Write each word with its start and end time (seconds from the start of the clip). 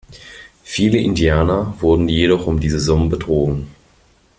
Viele 0.63 0.97
Indianer 0.97 1.75
wurden 1.79 2.09
jedoch 2.09 2.47
um 2.47 2.59
diese 2.59 2.79
Summen 2.79 3.09
betrogen. 3.09 3.67